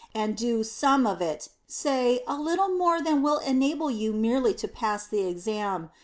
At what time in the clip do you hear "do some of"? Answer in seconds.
0.35-1.21